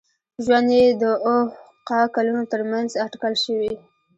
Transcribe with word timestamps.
ژوند 0.43 0.67
یې 0.77 0.85
د 1.01 1.03
او 1.27 1.37
ه 1.39 1.39
ق 1.87 1.89
کلونو 2.15 2.41
تر 2.51 2.61
منځ 2.71 2.89
اټکل 3.05 3.33
شوی. 3.43 3.73